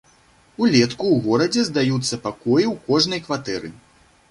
Улетку 0.63 1.05
ў 1.11 1.17
горадзе 1.25 1.67
здаюцца 1.69 2.21
пакоі 2.25 2.65
ў 2.73 2.75
кожнай 2.91 3.25
кватэры. 3.29 3.75